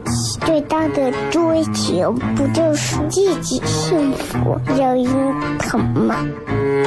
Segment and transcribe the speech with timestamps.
[0.39, 5.05] 最大的追求不就是自己幸福、有人
[5.59, 6.15] 疼吗？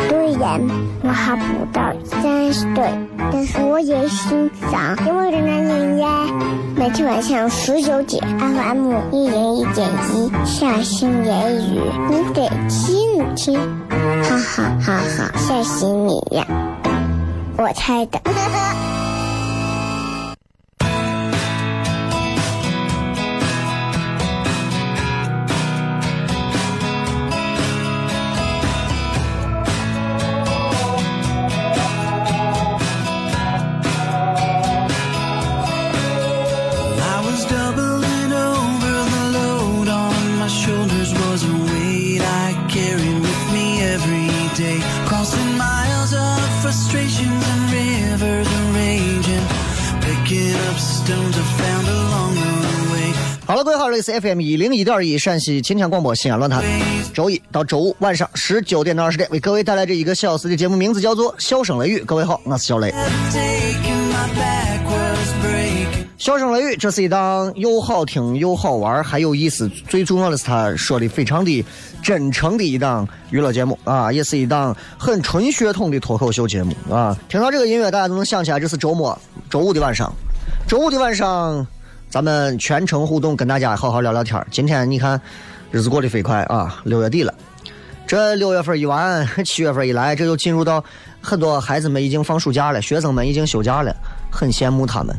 [0.08, 0.60] 虽然
[1.02, 2.90] 我还不到三十岁，
[3.32, 6.08] 但是我也心脏因为人男人呀。
[6.76, 13.58] 每天晚上十九点，FM 一零一点一，下心言语，你得听听，
[14.22, 16.46] 哈哈哈哈，吓死你呀！
[17.56, 18.20] 我猜的。
[54.04, 56.62] 是 FM 一零一点一陕西秦腔广播西安论坛，
[57.14, 62.00] 周一到周五晚上十九点到二十点，为各位带来这一个小时的节目，名字叫做《笑声雷雨》。
[62.04, 62.92] 各位好，我是小雷。
[66.18, 71.64] 笑声雷雨，这是一档又好听又好玩还有意思，最重要的是他说的非常的
[72.02, 77.16] 真诚的一档娱乐节目啊，也是一档很纯血统的脱口秀节目啊。
[77.26, 79.18] 听到这个音乐，大家都能想起来，这是周末
[79.48, 80.12] 周五的晚上，
[80.68, 81.66] 周五的晚上，
[82.14, 85.20] 咱们全程互动，跟大家好好聊聊天儿今天你看，
[85.72, 87.34] 日子过得飞快啊，六月底了。
[88.06, 90.84] 这六月份一完，七月份一来，这就进入到
[91.20, 93.92] 很多孩子们已经放暑假了，学生们已经休假了，
[94.30, 95.12] 很羡慕他们。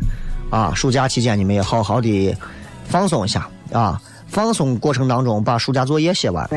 [0.49, 2.33] 啊，暑假期间你们也好好的
[2.87, 6.47] 放松一下啊，放松过程当中把暑假作业写完。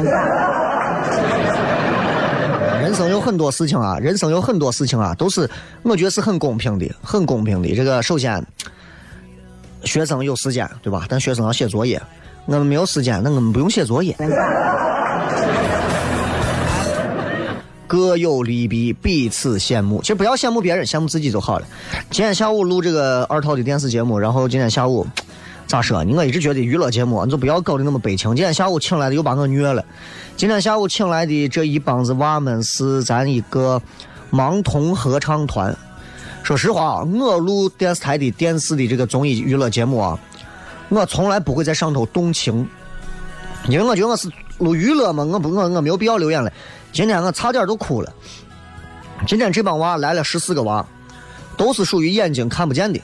[2.80, 5.50] 人生有很多事情啊，人生有很多事情啊，都是
[5.82, 7.74] 我觉得是很公平的，很公平的。
[7.74, 8.40] 这个首先，
[9.84, 11.06] 学生有时间对吧？
[11.08, 12.00] 但学生要写作业，
[12.46, 14.16] 我们没有时间，那我们不用写作业。
[17.86, 20.02] 各有利弊，彼此羡慕。
[20.02, 21.66] 其实不要羡慕别人，羡慕自己就好了。
[22.10, 25.06] 今天下午录这个二套的电视节目，然后今天下午
[25.66, 26.14] 咋说呢？
[26.14, 28.36] 我一直觉得娱乐节目你就不要搞得那么悲情。
[28.36, 29.82] 今天下午请来的又把我虐了。
[30.36, 33.80] 今天下午请来的这一帮子娃们是咱一个
[34.30, 35.74] 盲童合唱团。
[36.48, 40.18] 说实话，我录电视台的电视的这个综艺娱乐节目啊，
[40.88, 42.66] 我从来不会在上头动情，
[43.68, 46.50] 因为我觉得我是录娱乐嘛，我不我我没有必要流眼泪。
[46.90, 48.10] 今天我差点都哭了。
[49.26, 50.82] 今天这帮娃来了十四个娃，
[51.58, 52.98] 都是属于眼睛看不见的，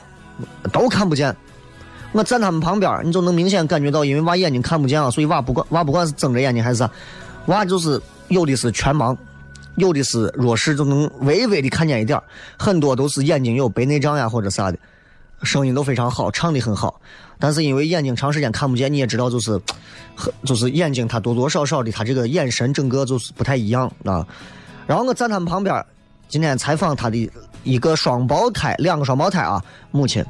[0.71, 1.35] 都看不见。
[2.13, 6.89] 我站他们旁边，你就能明显感觉到，因为娃眼睛看不见啊，所以娃不管娃不管是睁着眼睛还是啥，
[7.45, 9.15] 娃就是有的是全盲，
[9.77, 12.21] 有的是弱视，就能微微的看见一点
[12.57, 14.77] 很多都是眼睛有白内障呀或者啥的，
[15.43, 16.99] 声音都非常好，唱的很好，
[17.39, 19.59] 但是因为眼睛长时间看不见，你也知道就是，
[20.15, 24.25] 很就是眼睛它多多少少的，它这个眼神整个就是不太一样啊。
[24.87, 25.85] 然后我站他们旁边，
[26.27, 27.31] 今天采访他的
[27.63, 29.61] 一个双胞胎，两个双胞胎啊，
[29.91, 30.23] 母亲，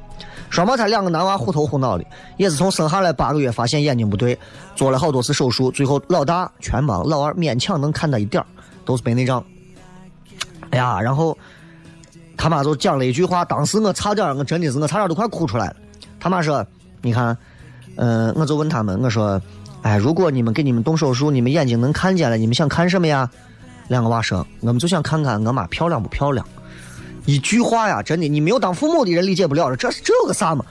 [0.49, 2.05] 双胞胎两个男娃虎头虎脑的，
[2.37, 4.37] 也是从生下来八个月发现眼睛不对，
[4.75, 8.47] 做了好多次手术，最后老大全盲，老二勉强能看到一点儿，
[8.85, 9.43] 都是白内障。
[10.69, 11.37] 哎呀，然后
[12.37, 15.75] 他妈就讲了一句话，当时我差点，我真的是我差点都快哭出来了。
[16.19, 16.65] 他妈说
[17.01, 17.37] ：“你看，
[17.95, 19.41] 嗯、我就问他们，我说，
[19.81, 23.29] 哎，如果你们给你们动手术，你们眼睛能看见了，你们想看什么呀？”
[23.87, 26.45] 两个娃说：“我们就想看看我妈漂亮不漂亮。”
[27.25, 30.65] 一句话呀，真的，你没有当父母的人理解不了，这这有个啥嘛？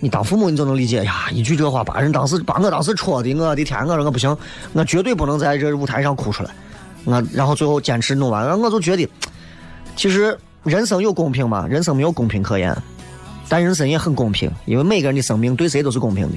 [0.00, 1.28] 你当父母你就能理解呀。
[1.30, 4.36] 一句这话把人当时把我当时戳的，我的天，我说我不行，
[4.72, 6.50] 我绝对不能在这舞台上哭出来。
[7.04, 9.08] 我然后最后坚持弄完了，我就觉得，
[9.96, 11.66] 其实人生有公平吗？
[11.68, 12.76] 人生没有公平可言，
[13.48, 16.36] 但人生也很公平，因为每个人的生命对谁都是公平的。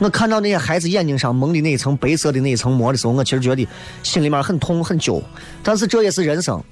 [0.00, 3.66] 我看到那些孩子眼睛上蒙的那一层白色的那一层膜的时候，我其实觉得
[4.02, 5.20] 心里面很痛很揪。
[5.62, 6.62] 但是这也是人生，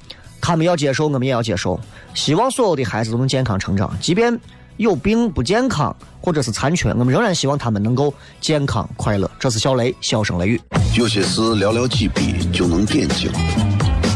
[0.41, 1.79] 他们要接受，我们也要接受。
[2.15, 4.33] 希望所有的孩子都能健康成长，即便
[4.77, 9.31] 有病不健康或者是残缺，我们仍然希望他们能够健康快乐。
[9.39, 10.61] 这是小雷，笑声雷雨。
[10.97, 13.31] 有些事寥寥几笔就能点睛，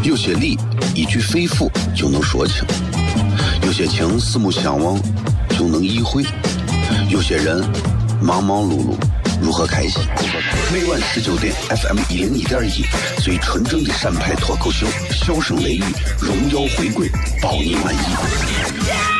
[0.02, 0.58] 有些理
[0.94, 2.64] 一句肺腑就能说清，
[3.62, 4.98] 有些情四目相望
[5.50, 6.24] 就能意会，
[7.08, 7.62] 有些人
[8.20, 8.94] 忙忙碌碌
[9.40, 10.02] 如何开心？
[10.72, 12.84] 每晚十九点，FM 一零一点一，
[13.22, 15.84] 最纯正的陕派脱口秀，笑声雷雨，
[16.18, 17.08] 荣耀回归，
[17.40, 19.19] 保你满意。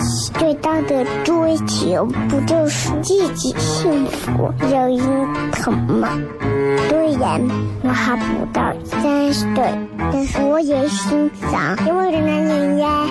[0.29, 6.09] 最大的追求不就是自己幸福、有人疼吗？
[6.89, 7.41] 虽然
[7.83, 9.63] 我还不到三十岁，
[10.11, 13.05] 但是我也心脏因为的男人呀。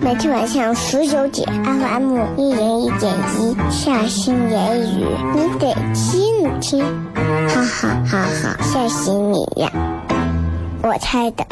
[0.00, 6.84] 每天晚上十九点，FM 一人一点一，下心言语，你得听听，
[7.48, 9.70] 哈哈哈哈，吓死你呀！
[10.82, 11.44] 我猜的。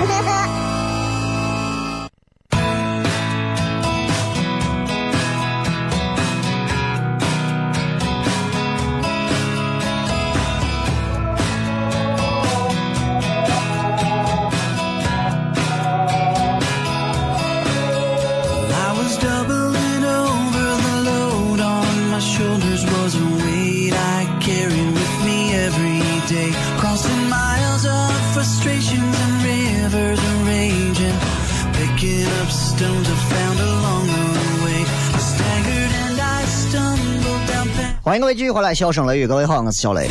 [38.15, 40.09] 欢迎各位继续回来，笑声雷雨，各位好，我是小雷。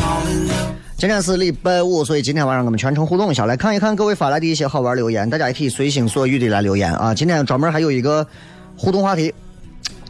[0.97, 7.15] 今天是礼拜五，所以今天晚上我们全程互动一下，来看一看各位发来的一些好玩留言，大家也可以随心所欲的来留言啊。
[7.15, 8.27] 今天专门还有一个
[8.75, 9.33] 互动话题，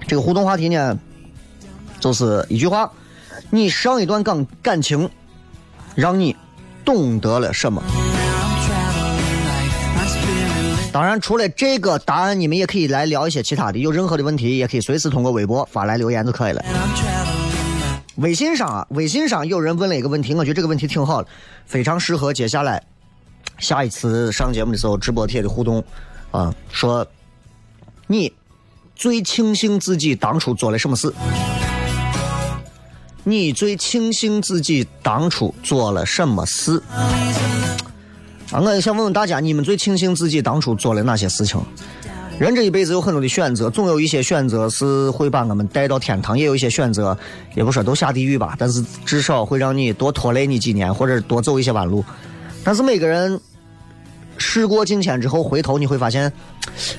[0.08, 0.98] 这个互动话题呢，
[2.00, 2.92] 就是一句话：
[3.52, 5.08] 你上一段感感情
[5.94, 6.36] 让你
[6.84, 7.80] 懂得了什么？
[10.92, 16.66] 当然，除了这个答案，你们也可以来聊一些其他的，有任何的问题也可以随时通过微博发来留言就可以了。
[18.18, 21.28] 微信上啊，微信上有人问了一个问题，我觉得这个问题挺好的，
[21.66, 22.84] 非常适合接下来
[23.58, 25.84] 下一次上节目的时候直播贴的互动
[26.32, 26.54] 啊。
[26.72, 27.06] 说
[28.06, 28.32] 你
[28.96, 31.12] 最庆幸自己当初做了什么事？
[33.24, 36.82] 你最庆幸自己当初做了什么事？
[38.52, 41.60] 啊，我想问问大家，你们最庆幸自己当初做了哪些事情？
[42.44, 47.18] 人这一辈子有很多的选择，总有一些选择是会把我们带到天堂，也有一些选择，
[47.56, 52.04] 也不说都下地狱吧，但是至少会让你多拖累你几年，或者多走一些弯路。
[52.62, 53.40] 但是每个人
[54.38, 56.30] 事过境迁之后，回头你会发现，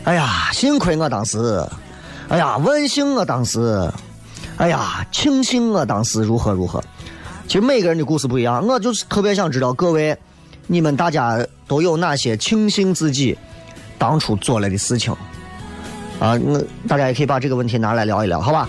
[0.05, 1.63] 哎呀，幸亏我当时，
[2.29, 3.93] 哎呀，万幸我当时，
[4.57, 6.83] 哎呀，庆幸我当时如何如何。
[7.47, 10.17] 其实每个人的故事不一样，我就是特别想知道各位，
[10.69, 13.37] 你们大家都有哪些庆幸自己
[13.99, 15.15] 当初做了的事情
[16.21, 16.39] 啊？
[16.39, 18.69] 那大家也可以把这个问题拿来聊一聊，好吧？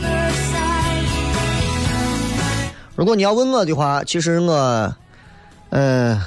[2.96, 4.96] 如果你要问我的话，其实我，
[5.70, 6.22] 呃，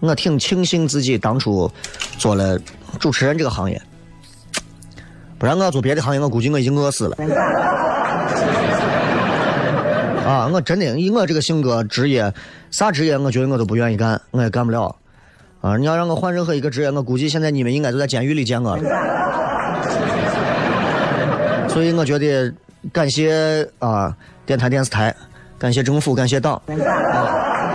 [0.00, 1.70] 我挺庆幸自己当初
[2.18, 2.58] 做了
[3.00, 3.82] 主持人这个行业，
[5.38, 7.16] 不然我要做别的行业，我估计我已经饿死了。
[10.24, 12.32] 啊，我真的以我这个性格，职业
[12.70, 14.94] 啥职业，我觉得我都不愿意干，我也干不了。
[15.60, 19.43] 啊，你要让我换任何一个职业，我估计现在你们应该都在监狱里见我了。
[21.74, 22.54] 所以我觉得
[22.92, 24.16] 感谢啊
[24.46, 25.12] 电台电视台，
[25.58, 27.74] 感谢政府，感谢党，啊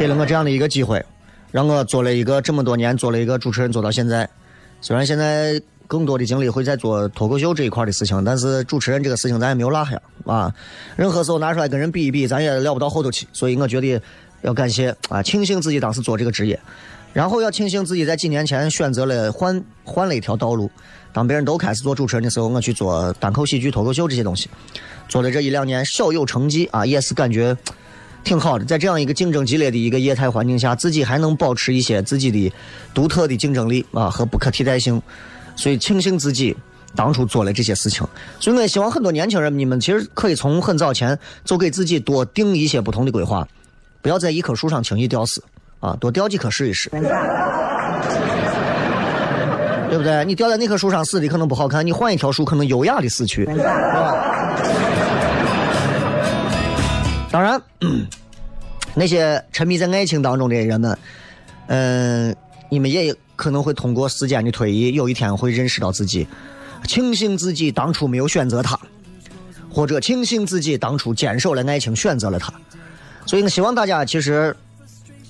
[0.00, 1.00] 给了我这样的一个机会，
[1.52, 4.28] 让我做了一个这么多年做了一个主持人做到现在。
[4.80, 10.52] 虽然现在更多的精力会在做脱口秀这一块的事情，但是主持人这个事情咱也没有落下啊。
[10.96, 13.28] 任何时候拿出来跟人比一比，咱也聊不到后头去。
[13.32, 14.02] 所以我觉得
[14.42, 16.58] 要感谢啊，庆幸自己当时做这个职业，
[17.12, 20.68] 然后要庆幸自己在几年前选择了换换了一条道路。
[21.12, 24.48] 当别人都开始做主持人的时候，我去做单口喜剧、脱口秀这些东西，
[25.08, 27.56] 做了这一两年小有成绩啊，也是感觉
[28.22, 28.64] 挺好的。
[28.64, 32.52] 在这样一个竞争激烈的一个业态环境下，自己还能保持一些自己的
[32.92, 35.00] 独特的竞争力啊和不可替代性，
[35.56, 36.56] 所以庆幸自己
[36.94, 38.06] 当初做了这些事情。
[38.38, 43.48] 所以我也希望很多年轻人，你们其实可以从很早前就给自己多定一些不同的规划，
[44.02, 45.42] 不要在一棵树上轻易吊死
[45.80, 46.90] 啊，多吊几棵试一试。
[49.98, 50.24] 对对不对？
[50.24, 54.14] 你掉在那棵树上死的可能不好看，你换一条树可能优雅的死去，是吧？
[57.30, 57.60] 当然，
[58.94, 60.98] 那些沉迷在爱情当中的人们，
[61.66, 62.34] 嗯、
[62.70, 66.26] 你们也可能会通过时间的推移，有一天会认识到自己，
[66.86, 68.78] 庆幸自己当初没有选择他，
[69.70, 72.52] 或者庆幸自己当初坚守了爱情，选择了他。
[73.26, 74.56] 所以我，希望大家其实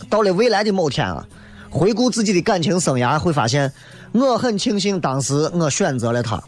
[0.09, 1.27] 到了未来的某天啊，
[1.69, 3.73] 回顾自己的感情生涯，会发现
[4.12, 6.43] 我很庆幸当时我选择了他。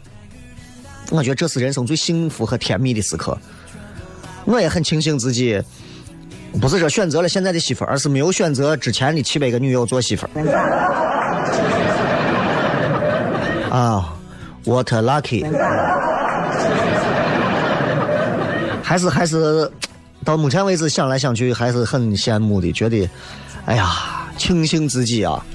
[1.09, 3.37] 我觉得这是人生最幸福和甜蜜的时刻。
[4.45, 5.61] 我也很庆幸自己，
[6.59, 10.29] 不是说选择了现在的媳妇儿，而是没有选择之前的七百个女友做媳妇儿。
[13.69, 14.13] 啊
[14.65, 15.45] ，what lucky！
[18.81, 19.71] 还是还是
[20.25, 23.09] 到目前为止想来想去，还是很羡慕的，觉得，
[23.65, 25.45] 哎呀，庆幸自己啊，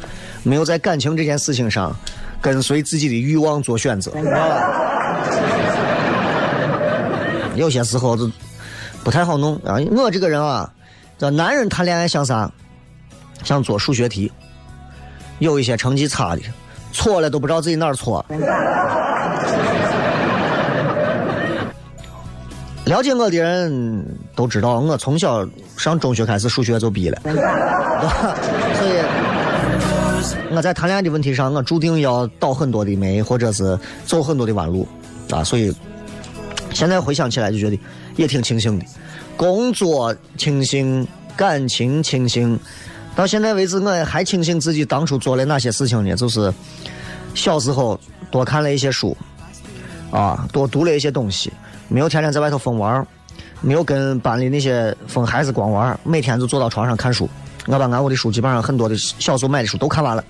[0.47, 1.93] 没有在感情这件事情上
[2.41, 4.13] 跟随自己的欲望做选择。
[7.57, 8.31] 有些时候就
[9.03, 9.75] 不太好弄啊。
[9.91, 10.73] 我这个人啊，
[11.19, 12.49] 这男人谈恋爱像啥？
[13.43, 14.31] 像做数学题，
[15.41, 16.43] 有一些成绩差的，
[16.93, 18.25] 错了都不知道自己哪儿错。
[22.85, 25.45] 了解我的人都知道，我从小
[25.77, 28.35] 上中学开始数学就逼了，对吧？
[28.75, 28.96] 所以
[30.51, 34.87] 我在谈恋爱的问题上，我注定要倒很多的霉，或者是走很多的弯路
[35.31, 35.43] 啊。
[35.43, 35.75] 所以
[36.73, 37.79] 现在回想起来，就觉得
[38.17, 38.85] 也挺庆幸的。
[39.37, 42.59] 工作庆幸，感情庆幸，
[43.15, 46.17] 到现在为止，我还庆幸自己当初做了哪些事情呢？
[46.17, 46.53] 就是
[47.35, 47.99] 小时候
[48.31, 49.17] 多看了一些书，
[50.11, 51.53] 啊，多读了一些东西，
[51.89, 53.07] 没有天天在外头疯玩，
[53.61, 57.29] 没有跟班里那些疯孩子光玩，每天就坐到床上看书。
[57.67, 60.25] 我把俺屋的书基本上很多的小时候买的书都看完了。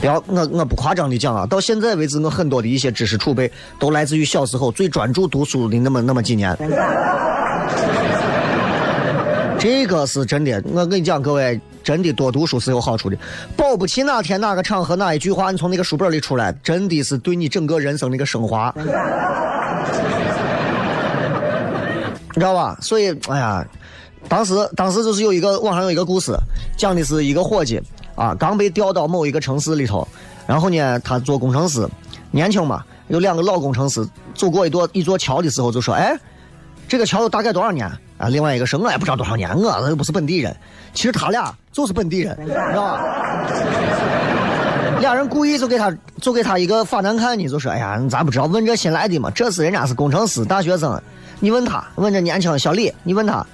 [0.00, 6.56] 不要我我不夸张的讲啊，到现在为止，我很多的一些知识储备都来自于小时候最专注读书的那么那么几年。
[9.58, 13.16] 这个是真的，我跟你讲，各位，真的多读书是有好处的。
[13.56, 18.84] 保不齐哪天哪个场合哪一句话，你从那个书本里出来，真的是对你整个人生的一个升华，你
[22.34, 22.76] 知道吧？
[22.82, 23.66] 所以，哎呀，
[24.28, 26.36] 当时当时就是有一个网上有一个故事，
[26.76, 27.80] 讲的是一个伙计
[28.14, 30.06] 啊，刚被调到某一个城市里头，
[30.46, 31.88] 然后呢，他做工程师，
[32.30, 36.16] 年轻嘛，有两个老工程师走过一座一座桥的时候就说，哎。
[36.86, 38.28] 这个桥大概多少年啊？
[38.28, 40.54] 另外一个说，我也不知道多少年，我又不是本地人。
[40.92, 43.00] 其实他俩就是本地人，知道吧？
[45.00, 45.90] 俩人故意就给他
[46.20, 48.44] 就给他一个发难看你，就说：“哎呀，你咋不知道？
[48.44, 49.30] 问这新来的嘛？
[49.30, 51.00] 这是人家是工程师大学生，
[51.40, 53.44] 你问他，问这年轻小李，你问他。”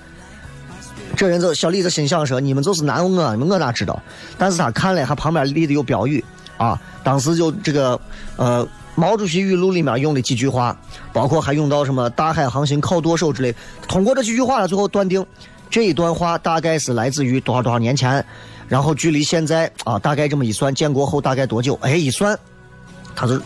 [1.16, 4.00] 这人就小李子心想说：“你们就是难为我，我哪知道？”
[4.38, 6.24] 但是他看了他旁边立的有标语
[6.56, 8.00] 啊，当时就这个
[8.36, 8.66] 呃。
[8.96, 10.76] 毛主席语录里面用的几句话，
[11.10, 13.54] 包括还用到什么“大海航行靠舵手”之类。
[13.88, 15.24] 通过这几句话，最后断定
[15.70, 18.22] 这一段话大概是来自于多少多少年前，
[18.68, 21.78] 然后距离现在啊，大概这么一算，建国后大概多久？
[21.80, 22.38] 哎，一算，
[23.14, 23.40] 他就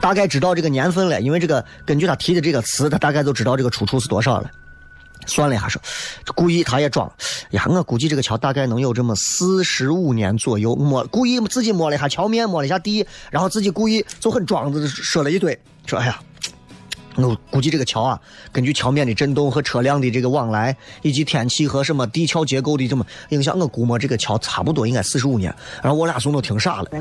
[0.00, 4.48] 大概知道这个年份了，因为这个根据他提的这个词，他大概就知道这个出处是多少了。
[5.26, 5.80] 算了一下说，
[6.34, 7.10] 故意他也装
[7.50, 10.74] 呀，我估计这个桥大概能有这么四十五年左右。
[10.74, 16.20] 摸故意自己摸了一下桥面，摸了一下地，然后自己故意就很装的说了一堆，说哎呀，
[17.16, 25.54] 我估计这个桥啊，根据桥面的震动和车辆的这个往来，以及天气和什么地壳结构的这么影响，我估摸这个桥差不多应该四十五年。
[25.82, 26.88] 然后我俩怂都听傻了。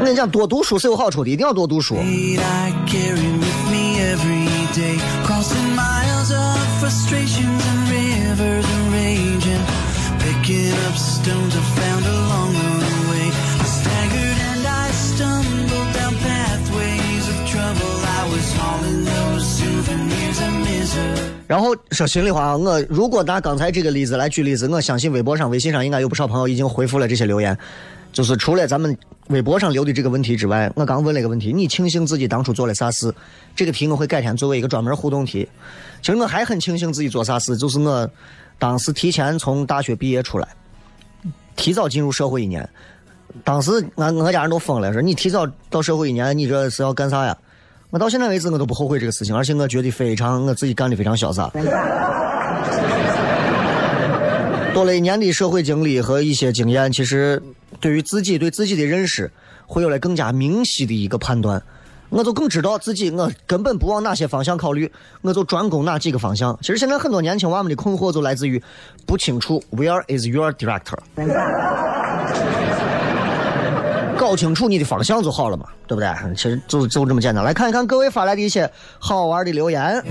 [0.00, 1.96] 我跟你讲，多读书是有好处的，一定要多读书。
[4.74, 9.62] Day, crossing miles of frustrations and rivers and raging,
[10.18, 13.26] picking up stones I found along the way.
[13.60, 17.92] I staggered and I stumbled down pathways of trouble.
[18.02, 21.30] I was hauling those souvenirs of misery.
[21.46, 27.56] 然后说心里话，我如果拿刚才这个例子来举例子，我相信微博上、微信上应该有不少朋友已经回复了这些留言。
[28.12, 28.96] 就是除了咱们
[29.28, 33.12] 微博上留的这个问题之外，我刚问了一个问题：你庆幸自己当初做了啥事？
[33.56, 35.48] 这个题我会改天作为一个专门互动题。
[36.02, 38.08] 其实我还很庆幸自己做啥事，就是我
[38.58, 40.46] 当时提前从大学毕业出来，
[41.56, 42.68] 提早进入社会一年。
[43.44, 47.34] 当时俺我家人都疯了，说你提早到社会一年，你这是要干啥呀？
[47.88, 51.50] 我到现在为止我都不后悔这个事情，而且我觉得非常我自己干的非常潇洒。
[54.74, 57.42] 多了一年的社会经历和一些经验，其实
[57.80, 59.30] 对于自己对自己的认识
[59.66, 61.62] 会有了更加明晰的一个判断。
[62.08, 64.90] 我就更知道自己我根本不往哪些方向考虑，
[65.22, 66.56] 我就专攻哪几个方向。
[66.60, 68.62] 其实现在很多年轻娃们的困惑就来自于
[69.06, 70.98] 不清楚 Where is your director？
[74.18, 76.34] 搞清楚你的方向就好了嘛，对不对？
[76.34, 77.42] 其实就就这么简单。
[77.42, 80.04] 来看一看各位发来的一些好玩的留言。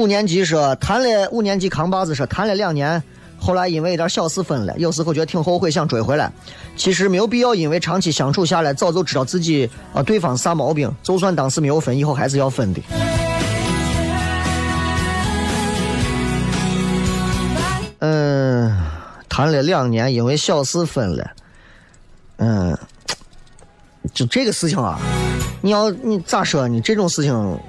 [0.00, 3.02] 五年级说谈了五年级扛把子说谈了两年，
[3.38, 6.32] 后来因为一点小事分了，有时候觉得挺后悔，想追回来。
[6.74, 12.80] 其实没有必要，因为长期相处下来，早就知道自己啊对方啥毛病，就算当时没有分，以后还是要分的。
[17.98, 18.74] 嗯，
[19.28, 21.30] 谈了两年，因为小事分了。
[22.38, 22.78] 嗯，
[24.14, 24.98] 就这个事情啊，
[25.60, 26.80] 你要你咋说呢？
[26.80, 27.60] 这种事情。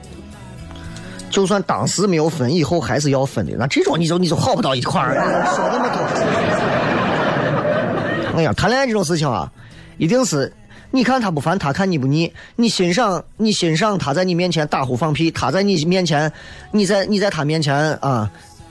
[1.31, 3.53] 就算当时没有分，以后还是要分的。
[3.57, 5.15] 那这种你就你就好不到一块儿，
[5.55, 5.97] 说那么多。
[8.38, 9.51] 哎呀，谈恋爱这种事情啊，
[9.97, 10.51] 一定是
[10.91, 16.31] 你看他不烦，他看你不腻，你欣赏你欣赏他在你面前打呼放屁，他在你面前，
[16.71, 18.29] 你在你在他面前啊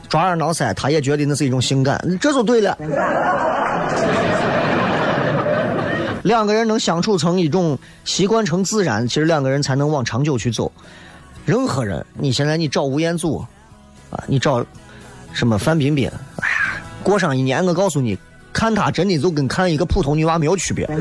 [0.08, 2.76] 抓耳挠腮，他也觉得那是一种性感，这就对了。
[6.22, 10.70] 两个人能相处成一种习惯成自然，其实两个人才能往长久去走。
[11.50, 13.44] 任何人，你现在你找吴彦祖，
[14.08, 14.64] 啊，你找
[15.32, 18.16] 什么范冰冰，哎呀，过上一年，我告诉你，
[18.52, 20.86] 看她真的就跟看一个普通女娃没有区别。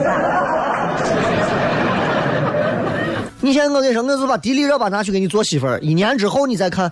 [3.42, 6.92] 你现在我跟你说，我就把迪丽热巴拿去给你做媳妇儿，一年之后你再看。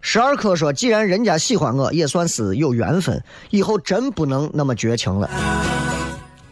[0.00, 5.28] 十二颗说，既然人家喜欢我，也算是有缘分，以后真不能那么绝情了。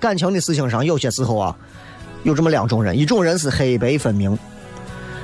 [0.02, 1.56] 感情的事情上，有些时候啊，
[2.24, 4.36] 有这么两种人，一种人是黑白分明，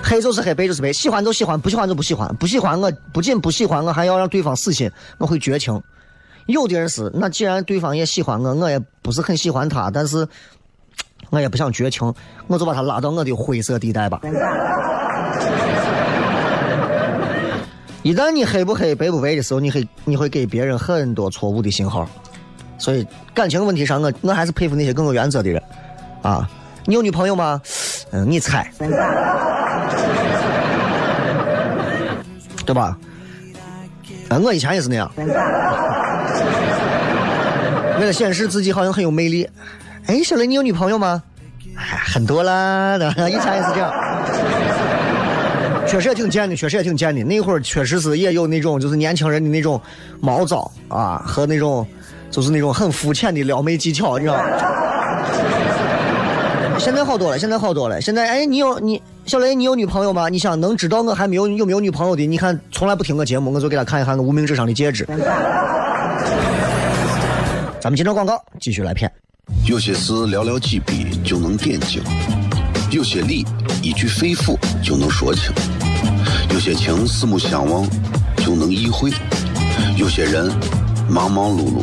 [0.00, 5.82] 黑就是黑，白就是白，喜欢就喜欢，不喜欢就不喜欢，不喜欢我不仅不喜欢，我还要让对方死心，我会绝情。
[6.46, 10.24] 有的人是，那既然对方也喜欢我，我也不是很喜欢他，但是
[11.30, 12.14] 我也不想绝情，
[12.46, 14.20] 我就把他拉到我的灰色地带吧。
[18.04, 22.08] 一旦你黑不黑白不白的时候，你会你会给别人很多错误的信号。
[22.78, 25.60] 所以感情问题上，我我还是佩服那些更有原则的人，
[26.22, 26.48] 啊，
[26.86, 27.60] 你有女朋友吗？
[28.12, 28.70] 嗯，你猜，
[32.64, 32.96] 对吧？
[34.28, 35.10] 啊，我以前也是那样，
[37.98, 39.48] 为了显示自己好像很有魅力，
[40.06, 41.22] 哎，小雷，你有女朋友吗？
[41.76, 42.96] 哎，很多啦，
[43.28, 43.92] 以前也是这样，
[45.86, 47.22] 确实也挺贱的，确实也挺贱的。
[47.24, 49.80] 那会儿确实是也有那种就是年轻人的那种
[50.20, 51.86] 毛躁啊，和那种。
[52.30, 54.44] 就是那种很肤浅的撩妹技巧，你知道吗？
[56.78, 58.00] 现在好多了，现在好多了。
[58.00, 60.28] 现在，哎，你有你小雷，你有女朋友吗？
[60.28, 62.24] 你想能知道我还没有有没有女朋友的？
[62.24, 65.04] 你看，从来不听我节目，我就给他看一看我无名指上的戒指。
[67.80, 69.10] 咱们接着广告，继续来骗。
[69.66, 72.02] 有些事寥寥几笔就能点睛，
[72.90, 73.44] 有些理
[73.82, 75.52] 一句肺腑就能说清，
[76.52, 77.84] 有些情四目相望
[78.36, 79.10] 就能意会，
[79.96, 80.50] 有些人
[81.08, 81.82] 忙忙碌碌。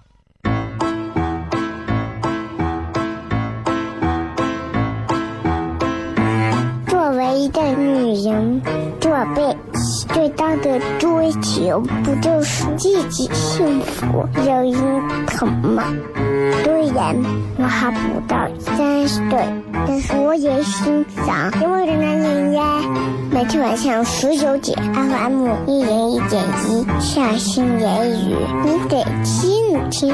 [8.11, 8.61] 个女人，
[8.99, 9.57] 做背
[10.13, 15.83] 最大的追求不就是自己幸福、有人疼吗？
[16.63, 17.15] 虽然
[17.57, 19.39] 我还不到三十岁，
[19.87, 22.63] 但是我也心脏因为的男人呀。
[23.31, 30.13] 每天晚上十九点，FM 一零一点一，下心言语，你得听听，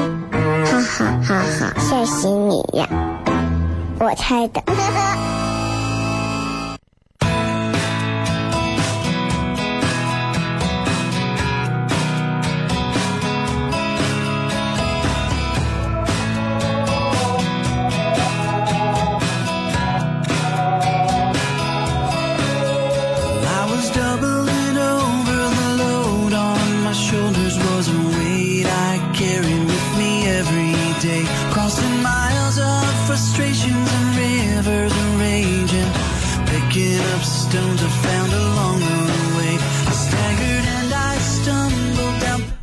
[0.64, 2.88] 哈哈哈哈，吓死你呀！
[3.98, 4.62] 我猜的。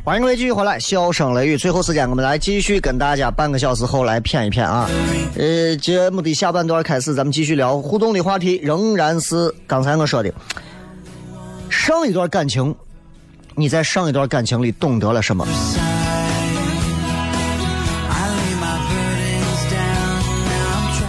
[0.06, 1.56] 欢迎各位继续回来，笑声雷雨。
[1.56, 4.88] 最后时间，我们来继续跟大家半个小时后来骗一骗啊。
[5.36, 10.32] 呃，节目的下半段开始，咱们继续聊互动的话题，仍然是刚才我说的，
[11.68, 12.72] 上一段感情
[13.56, 15.44] 你在上一段感情里懂得了什么？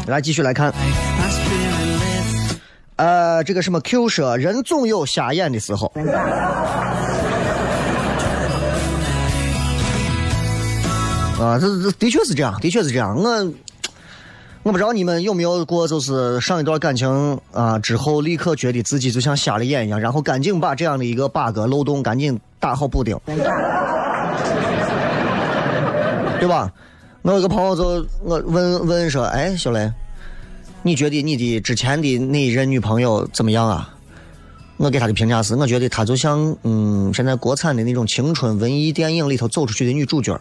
[0.08, 0.74] 来，继续来看，
[2.96, 5.94] 呃，这个什么 Q 说，人总有瞎眼的时候。
[11.40, 13.16] 啊，这这的确是这样，的确是这样。
[13.16, 13.54] 我
[14.64, 23.16] 我不知道你们有没有过，就是上一段感情啊之后，立刻觉得自己就像瞎了眼一样，然后赶紧把这样的一个 bug 漏洞赶紧打好补丁，
[26.40, 26.72] 对吧？
[27.22, 29.92] 我有个朋友就我问问说，哎，小雷，
[30.82, 33.94] 你觉得你的之前的那一任女朋友怎么样啊？
[34.78, 40.40] 我给她的评价是，我觉得她就像嗯，现在国产的那种青春文艺电影里头走出去的女主角。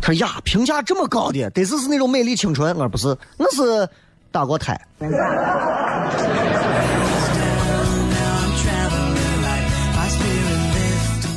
[0.00, 2.74] 他说呀，评价这么高的，得是是那种美丽青春。
[2.76, 3.88] 我说不是，我是
[4.30, 4.80] 打过胎。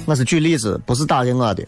[0.08, 1.66] 我是举例子，不是打给我的。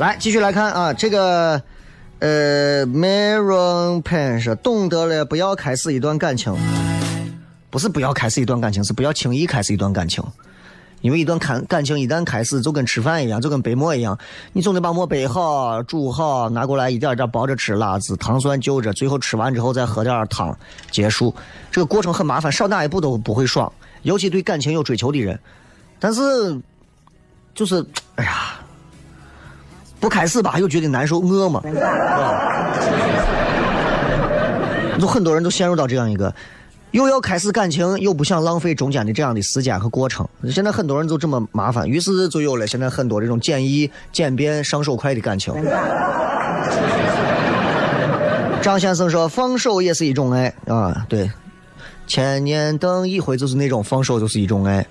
[0.00, 1.60] 来，继续来看啊，这个
[2.20, 6.56] 呃，Maron Pan 说，懂得了不要开始一段感情，
[7.68, 10.24] 不是不要开始一段感情，是不要轻易开始一段感情。
[11.02, 14.18] 因为一段感感情一旦开始，就跟吃饭一样，就跟背馍一样，
[14.54, 20.56] 你总得把馍背好、煮好，拿过来一点一点包着吃，辣子、糖蒜就着，最后吃完之后再喝点汤，
[20.90, 21.34] 结束。
[21.70, 25.38] 这个过程很麻烦，少哪一步都不会爽，尤其对感情有追求的人。
[25.98, 26.58] 但是，
[27.54, 27.84] 就是，
[28.14, 28.60] 哎呀，
[30.00, 32.56] 不开始吧，又觉得难受，饿嘛，是吧？
[34.98, 36.34] 就很多人都陷入到这样一个，
[36.90, 40.26] 又要开始感情，又不想浪费中间的这样的时间和过程。
[40.50, 45.54] 现在很多人就这么麻烦，于是就有了现在很多这种简易、简便、上手快的感情。
[48.60, 51.30] 张先生说：“放手也是一种爱啊，对，
[52.06, 54.86] 千年等一回就是那种放手就是一种爱。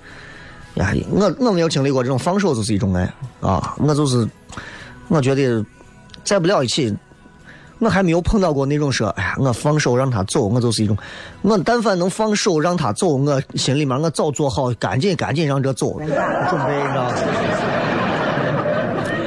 [0.75, 4.27] 呀，我我没有经历过这种放手就是一种爱啊，我就是
[5.09, 5.65] 我觉得
[6.23, 6.95] 在不了一起，
[7.79, 10.97] 我还没有碰到过那种说，哎呀，我放手让他走，我就是一种，
[11.41, 17.11] 我但凡能放手让他走，我心里面我早做好，赶紧赶紧让这走，准备，你知道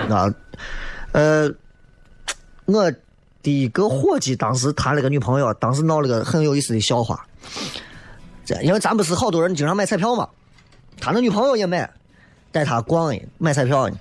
[0.08, 0.16] 吗？
[0.16, 0.34] 啊，
[1.12, 1.50] 呃，
[2.66, 2.92] 我
[3.42, 7.24] 第一个伙计当时谈了个女朋友，当时闹了个很有意思的笑话。
[8.44, 10.28] 这因为咱不是好多人经常买彩票嘛，
[11.00, 11.90] 他那女朋友也买，
[12.52, 13.96] 带他逛买彩票呢。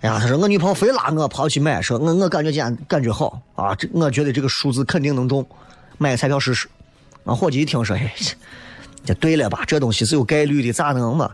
[0.00, 5.44] 哎呀，他说我女朋友非拉我跑去买，说我我感觉今天感觉好啊，这我觉得这个数字肯定能中，
[5.98, 6.68] 买彩票试试。
[7.24, 8.34] 啊，伙计一听说，哎，这
[9.06, 9.64] 这对了吧？
[9.66, 11.30] 这东西是有概率的，咋能嘛？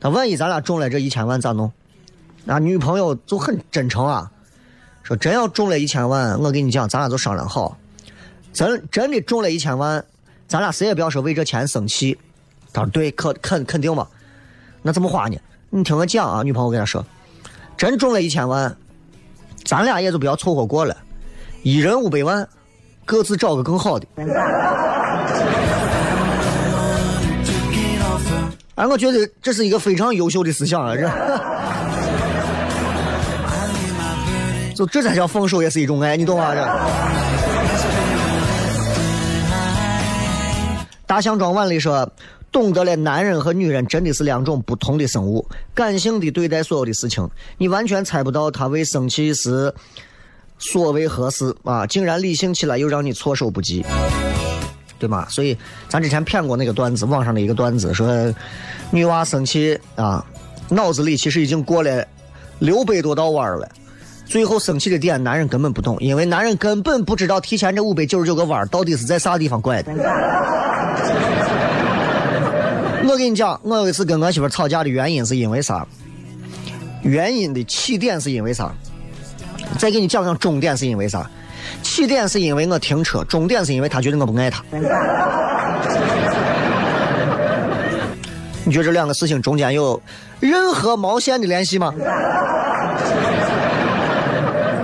[0.00, 1.70] 那万一咱俩中了这一千万咋弄？
[2.44, 4.30] 那女朋友就很真诚啊，
[5.02, 7.76] 说真要中了一千万，我跟你讲，咱俩就商量好，
[8.52, 10.02] 真真的中了一千万，
[10.48, 12.18] 咱俩谁也不要说为这钱生气。
[12.72, 14.06] 他说对，可肯肯定嘛。
[14.82, 15.36] 那怎么花呢？
[15.70, 17.04] 你听我讲啊，女朋友跟他说，
[17.76, 18.74] 真中了一千万，
[19.64, 20.96] 咱俩也就不要凑合过了，
[21.62, 22.48] 一人五百万，
[23.04, 24.06] 各自找个更好的。
[28.76, 30.94] 哎，我觉得这是一个非常优秀的思想啊！
[30.94, 31.10] 这，
[34.74, 36.54] 就这才叫放手，也是一种爱，你懂吗？
[36.54, 36.62] 这。
[41.06, 42.06] 大象装碗里说，
[42.56, 49.70] 懂得了男人和女人真的是两种不同的生物，感性的对待所有的事情，你完全猜不到他为生气时
[50.58, 53.84] 所为何事啊，竟然理性起来又让你措手不及。
[54.98, 55.26] 对吗？
[55.28, 55.54] 所以
[55.86, 58.34] 咱之前骗过那个段子，网上的一个段子说，
[58.90, 60.24] 女娃生气啊，
[60.70, 62.02] 脑子里其实已经过了
[62.60, 63.68] 六百多道弯了，
[64.24, 69.92] 最后生气的点男人根本不懂，因为男人根本不知道提前这五百九十九个弯到底是在啥地方拐的。
[73.08, 75.86] 我跟你讲，我有一次跟我媳妇吵架的原因是因为啥？
[77.02, 78.74] 原因的起点是因为啥？
[79.78, 81.30] 再给你讲讲终点是因为啥？
[81.82, 84.64] 起点是因为我停车，终点是因为他觉得我不爱他。
[88.64, 90.02] 你觉得这两个事情中间有
[90.40, 91.94] 任何毛线的联系吗？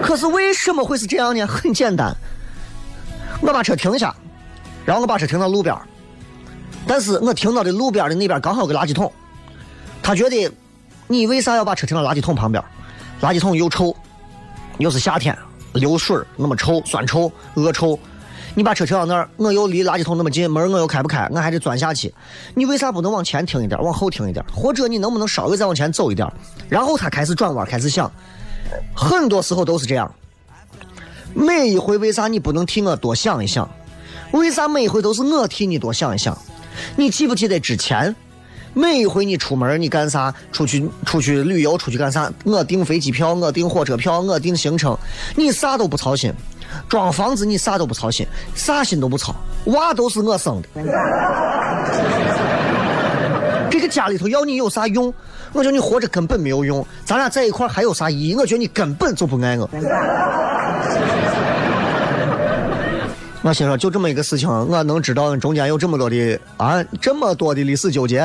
[0.00, 1.44] 可是为什么会是这样呢？
[1.44, 2.14] 很简单，
[3.40, 4.14] 我把车停下，
[4.84, 5.76] 然后我把车停到路边
[6.86, 9.10] 但是我停到的路边的那边刚好有个垃圾桶，
[10.02, 10.50] 他觉得
[11.08, 12.62] 你为啥要把车停到垃圾桶旁边？
[13.20, 13.94] 垃圾桶又臭，
[14.78, 15.36] 又是夏天。
[15.74, 17.98] 流水那么臭，酸臭、恶臭，
[18.54, 22.12] 你把车停到那儿，我又离垃圾桶那么近，门我又开不开，我还得钻下去。
[22.54, 24.44] 你为啥不能往前停一点，往后停一点？
[24.52, 26.30] 或者你能不能稍微再往前走一点？
[26.68, 28.12] 然后他开始转弯，开始想。
[28.94, 30.14] 很多时候都是这样。
[31.32, 33.66] 每一回为啥你不能替我多想一想？
[34.32, 36.36] 为啥每一回都是我替你多想一想？
[36.96, 38.14] 你记不记得之前？
[38.74, 40.34] 每一回你出门，你干啥？
[40.50, 42.32] 出去出去旅游，出去干啥？
[42.44, 44.96] 我订飞机票，我订火车票，我订行程，
[45.36, 46.32] 你啥都不操心。
[46.88, 49.34] 装房子你啥都不操心，啥心都不操，
[49.66, 50.68] 娃都是我生的。
[53.70, 55.12] 这个家里头要你有啥用？
[55.52, 56.86] 我觉得你活着根本没有用。
[57.04, 58.34] 咱俩在一块还有啥意义？
[58.34, 59.68] 我觉得你根本就不爱我。
[63.42, 68.20] 我心说，就这么一个事情，我能知道中间有这么多的啊，这么多的历史纠结。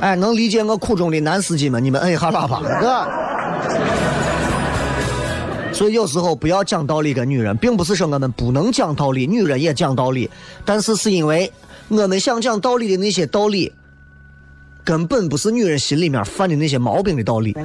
[0.00, 3.08] 哎，能理解我苦衷的男司机们，你们摁一下喇叭，是吧？
[5.72, 10.28] 所以有时候不要讲道理跟女人，并不是说我们不能讲道理，女人也讲道理，
[10.64, 11.52] 但是是因为
[11.86, 13.72] 我们想讲道理的那些道理，
[14.82, 17.56] 根本不是女人心里面犯的那些毛病的道理。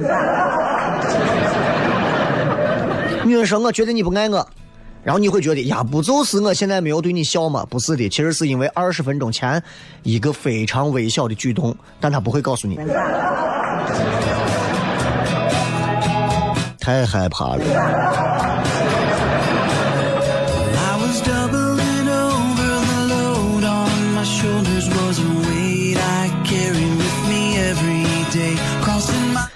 [3.46, 4.46] 说：“我觉得你不爱我。”
[5.04, 7.66] 然后你会觉得呀，不就是我现在没有对你笑吗？
[7.68, 9.62] 不是的，其实是因为二十分钟前
[10.02, 12.78] 一个非常微小的举动，但他不会告诉你。
[16.80, 17.64] 太害怕了。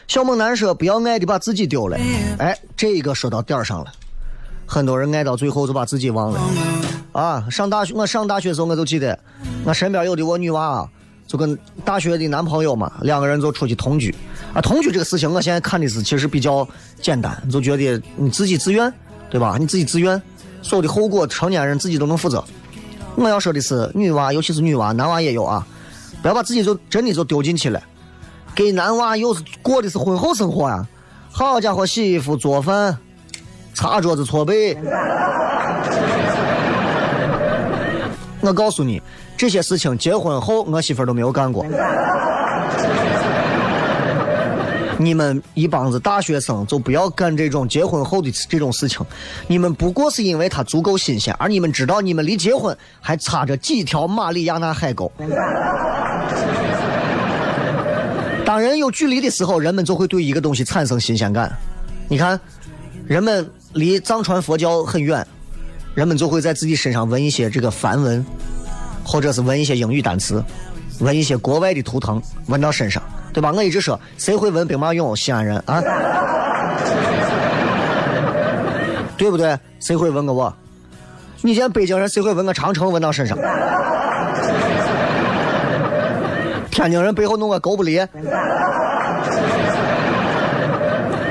[0.09, 1.99] 小猛男说：“不要爱的把自己丢了。”
[2.41, 3.93] 哎，这个说到点儿上了。
[4.67, 6.41] 很多人爱到最后就把自己忘了。
[7.13, 9.19] 啊，上大学我上大学的时候我就记得，
[9.65, 10.89] 我身边有的我女娃啊，
[11.27, 14.15] 就跟大学的男朋友嘛，两个人就出去同居。
[14.55, 16.67] 啊，同居这个事情，我现在看的是其实比较
[17.03, 18.91] 简单，就觉得你自己自愿，
[19.29, 19.57] 对吧？
[19.61, 20.21] 你自己自愿，
[20.63, 22.43] 所有的后果成年人自己都能负责。
[23.15, 25.67] 我要说的是，女娃，尤其是女娃，男娃也有啊，
[26.23, 27.83] 不要把自己就真的就丢进去了。
[28.59, 30.85] 给男娃又是过的是婚后生活呀、
[31.31, 32.99] 好家伙，洗衣服、做饭、
[33.73, 34.77] 擦桌子、搓背。
[38.43, 39.01] 我告诉你，
[39.37, 41.65] 这些事情结婚后我媳妇都没有干过。
[44.99, 49.07] 你们一帮子大学生就不要干这种结婚后的这种事情，
[49.47, 55.13] 你们不过是因为它足够新鲜，而你们知道你们离结婚还差着几条马里亚纳海沟。
[58.49, 61.55] 当人有距离的时候，人们就会对一个东西产生新鲜感。
[62.09, 62.41] 你看，
[63.07, 65.27] 人们离藏传佛教很远，
[65.95, 68.25] 人们就会在自己身上纹一些这个梵文，
[69.05, 70.43] 或者是纹一些英语单词，
[71.01, 73.03] 纹一些国外的图腾，纹到身上，
[73.35, 73.53] 对吧？
[73.53, 75.15] 我一直说，谁会纹兵马俑？
[75.15, 75.83] 西安人啊，
[79.19, 79.59] 对不对？
[79.79, 80.51] 谁会纹个我？
[81.43, 83.37] 你见北京人谁会纹个长城纹到身上？
[86.79, 87.99] 天津人背后弄个狗不理，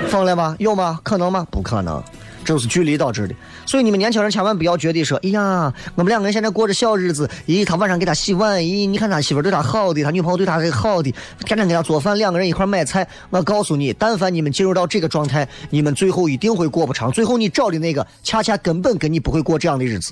[0.09, 0.53] 疯了吗？
[0.59, 0.99] 有吗？
[1.03, 1.47] 可能吗？
[1.49, 2.03] 不可能，
[2.43, 3.33] 这就是距离导致的。
[3.65, 13.07] 所以你们年轻人千万不要觉得说，哎呀，我们两个人现在过着小日子，咦，他晚上给他洗碗，咦，你看他媳妇儿对他好的，他女朋友对他是好的，天天给他做饭，两个人一块儿买菜。
[13.29, 17.09] 我告诉你，但凡你们进入到这个状态，你们最后一定会过不长。
[17.09, 20.11] 最后你找的那个，恰恰根本跟你不会过这样的日子。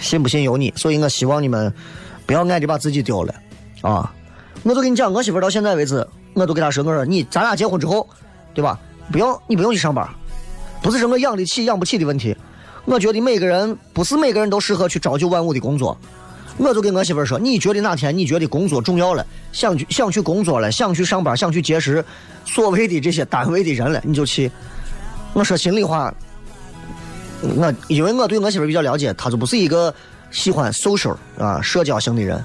[0.00, 1.72] 信不信由你，所以我希望你们
[2.26, 3.34] 不要爱的把自己丢了
[3.82, 4.12] 啊！
[4.62, 8.08] 我就跟你讲，我媳妇儿到现在为止，我都给她说，我说你咱俩结婚之后，
[8.54, 8.78] 对吧？
[9.10, 10.08] 不用你不用去上班，
[10.82, 12.36] 不是说我养得起养不起的问题。
[12.84, 15.96] 我觉得每个人不是每个人都适合去朝九晚五的工作。
[16.56, 22.04] 我就跟我媳妇儿说，你觉得哪天你觉得工作重要了，想去想去工作了，想去上班，想去结识
[22.44, 24.50] 所谓的这些单位的人了，你就去。
[25.32, 26.12] 我说心里话，
[27.42, 29.92] 我因为我对我媳妇比较了解，她就不是一个
[30.30, 32.42] 喜欢 social 啊社交型的人，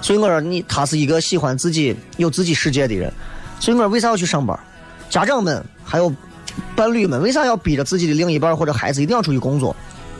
[0.00, 3.12] 所以我说你她是一个喜欢自己有自己世界的人，
[3.58, 4.58] 所以我说为啥要去上班？
[5.10, 6.12] 家长们还有
[6.74, 9.74] 伴侣们为啥要逼着自己的另一半或者孩子一定要出去工作，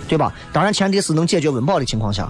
[0.08, 0.32] 对吧？
[0.52, 2.28] 当然前提是能解决温饱的情况下，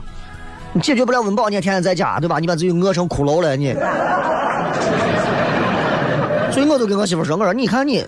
[0.72, 2.38] 你解决不了温饱，你也天天在家，对吧？
[2.38, 3.74] 你把自己饿成骷髅了，你。
[6.52, 8.04] 所以我就跟我媳妇说，我说你看你。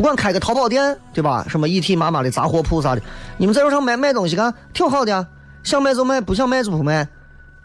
[0.00, 1.44] 不管开个淘宝店，对吧？
[1.46, 3.02] 什么 ET 妈妈的杂货铺啥的，
[3.36, 5.26] 你们在路上买买东西看，挺好的呀。
[5.62, 7.06] 想卖就卖，不想卖就不卖，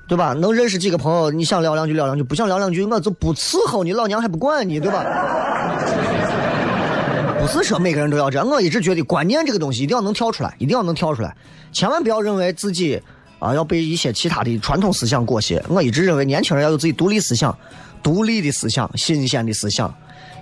[0.05, 0.33] 对吧？
[0.33, 5.05] 能认识几个朋友，你想聊两句聊两句，不想聊两句，我就不伺候你，老娘还不管你，对吧？
[7.39, 11.33] 不是说每个人都要这样，我一直觉得观念这个东西一定要能跳出来，一定要能跳出来，
[11.71, 13.01] 千万不要认为自己
[13.39, 15.63] 啊要被一些其他的传统思想裹挟。
[15.69, 17.57] 我一直认为年轻人要有自己独立思想、
[18.03, 19.95] 独立的思想、新鲜的思想。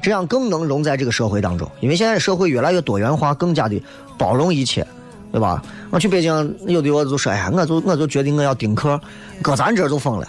[0.03, 1.67] 这样更能融在这个社会当中。
[1.79, 3.81] 因为现在社会越来越多元化，更加的
[4.17, 4.85] 包容一切，
[5.31, 5.63] 对吧？
[5.89, 8.99] 我去北京，有的我就说，哎呀，我就我就决定我要丁克，
[9.41, 10.27] 搁咱这儿就疯了，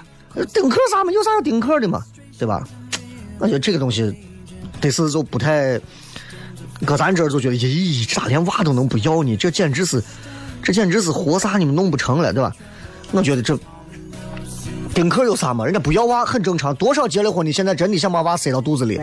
[0.54, 1.10] 丁克啥嘛？
[1.10, 2.02] 有啥要丁克的嘛？
[2.38, 2.62] 对吧？
[3.40, 4.14] 我觉得这个东西，
[4.80, 5.78] 得是就不太，
[6.86, 9.36] 搁咱这儿就觉得，咦，咋连娃都能不要呢？
[9.36, 10.00] 这简直是，
[10.62, 12.54] 这简直是活啥你们弄不成了，对吧？
[13.10, 13.58] 我觉得这。
[14.94, 15.64] 丁克有啥嘛？
[15.64, 16.72] 人家不要娃很正常。
[16.76, 18.96] 多少结了婚的现在真的想把娃塞到肚子里，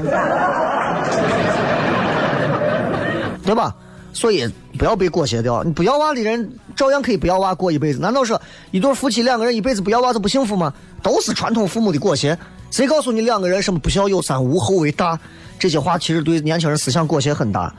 [3.44, 3.76] 对吧？
[4.14, 5.64] 所以不要被裹挟掉。
[5.64, 8.00] 你不要娃的人照样可以不要娃过一辈子。
[8.00, 10.74] 难道说一对夫妻两个人一辈子不要娃就不幸福吗？
[11.04, 12.38] 都是传统父母的裹挟。
[12.72, 15.20] 谁告诉你两个人什么不孝有三，无后为大？
[15.60, 17.74] 这些话其实对年轻人思想裹挟很大。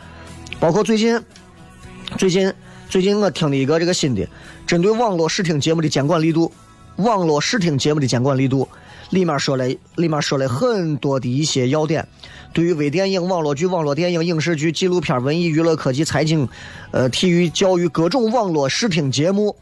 [0.60, 1.18] 包括最近，
[2.18, 2.52] 最近，
[2.88, 4.28] 最近我听了一个这个新的，
[4.66, 6.52] 针对网络视听节目的监管力度。
[6.96, 8.68] 网络视听节目的监管力度，
[9.10, 12.06] 里面说了，里面说了很多的一些要点。
[12.52, 16.46] 对于微电影、网络剧、网络电影、影视剧、纪录片、文艺娱乐、科技、财经、
[16.90, 19.56] 呃、体育、教育各种网络视听节目，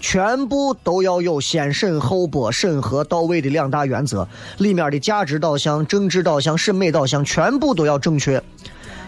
[0.00, 4.26] 全部都要有先审后播、审核到位的两大原则。
[4.58, 8.42] 里面的价值导向、政治导向、审美导向，全部都要正确。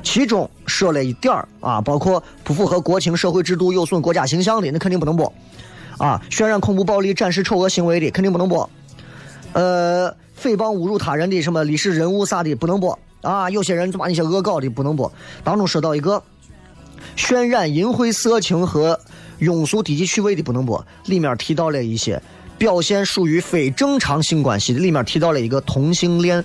[0.05, 5.33] 其中说了一点儿啊，包括不符合国情、社会制度、有损国家形象的，那肯定不能播。
[5.99, 8.69] 啊，渲染恐怖暴力、展示丑恶行为的肯定不能播。
[9.53, 10.11] 呃，
[10.43, 12.99] 诽谤侮辱他人的什么历史人物啥的不能播。
[13.23, 15.11] 啊，有些人就把那些恶搞的不能播。
[15.43, 16.23] 当中说到一个，
[17.17, 19.01] 渲染淫秽色情和
[19.41, 20.85] 庸俗低级趣味的不能播。
[21.07, 22.21] 里面提到了一些
[22.59, 26.45] 表现属于非正常性关系的，里面提到了一个同性恋。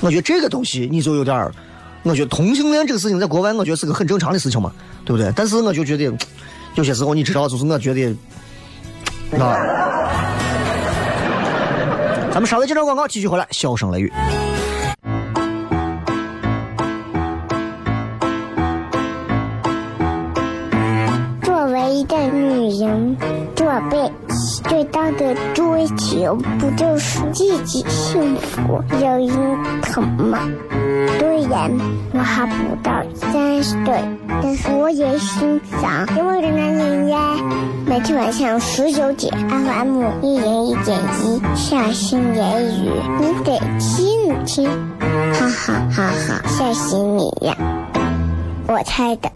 [0.00, 1.52] 我觉得这个东西你就有点儿，
[2.04, 4.72] 我觉得同性恋这个事情在国外我觉得是个很正常的事情嘛，
[5.04, 5.30] 对不对？
[5.36, 6.10] 但是我就觉得
[6.76, 8.14] 有些时候你知道，就是我觉得。
[9.42, 9.56] 啊！
[12.30, 14.12] 咱们稍微接着广告，继续回来，笑声雷雨。
[21.42, 23.16] 作为一个女人，
[23.56, 24.12] 做辈
[24.62, 30.38] 最大的追求，不就是自己幸福、有人疼吗？
[31.18, 31.70] 虽然
[32.12, 34.04] 我还不到三十岁，
[34.42, 37.18] 但是我也心脏因为的男人呀。
[37.86, 42.90] 每天晚上十九点，FM 一零一点一，下心言语，
[43.20, 44.68] 你得听听，
[45.32, 47.56] 哈哈哈哈，吓死你呀！
[48.66, 49.30] 我猜的。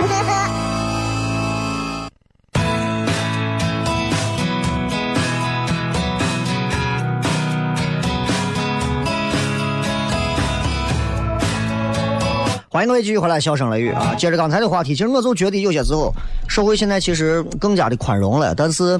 [12.72, 14.14] 欢迎各位继续回来，笑声雷雨啊！
[14.14, 16.14] 接着刚才的话题，其实我就觉得有些时候
[16.46, 18.98] 社会现在其实更加的宽容了，但是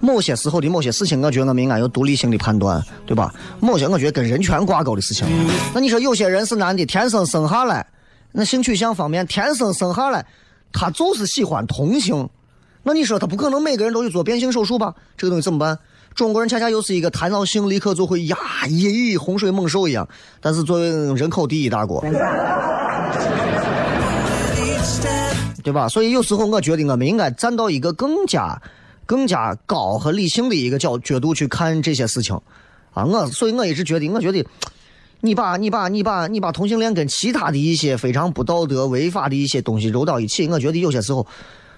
[0.00, 3.30] 某些时候的某些事情，我觉得我们应该有独立性的判断，对吧？
[3.60, 5.26] 某些我觉得跟人权挂钩的事情，
[5.74, 7.86] 那你说有些人是男的，天生生下来，
[8.32, 10.24] 那性取向方面天生生下来，
[10.72, 12.26] 他就是喜欢同性，
[12.82, 14.94] 那你说他不可能每个人都去做变性手术吧？
[15.18, 15.78] 这个东西怎么办？
[16.14, 20.08] 中国人恰恰又是一个谈到性立刻就会呀，咦，洪水猛兽一样。
[20.40, 22.02] 但是作为人口第一大国，
[25.62, 25.88] 对吧？
[25.88, 28.60] 所以有时候我觉得我们应该站到一个更加、
[29.06, 32.38] 更加高和理性的一个角角度去看这些事情
[32.92, 33.04] 啊。
[33.04, 34.44] 我所以，我一直觉得，我觉得
[35.20, 41.26] 你把你把你把你把同性恋跟其他的一些非常不道德、违法的一些东西揉到一起，我觉得有些时候